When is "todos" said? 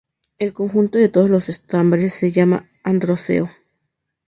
1.09-1.29